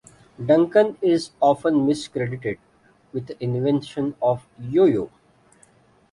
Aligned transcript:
Duncan 0.43 0.97
is 0.99 1.29
often 1.39 1.75
miscredited 1.85 2.57
with 3.13 3.37
invention 3.39 4.15
of 4.19 4.47
the 4.57 4.65
Yo-Yo. 4.65 5.11